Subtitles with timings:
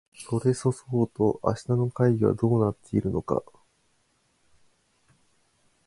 [0.15, 3.43] それそそうと明日の会議はどうなっているのか